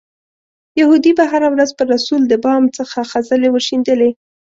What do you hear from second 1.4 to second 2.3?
ورځ پر رسول